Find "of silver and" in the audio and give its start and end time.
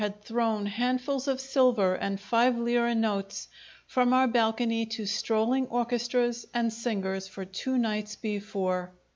1.27-2.19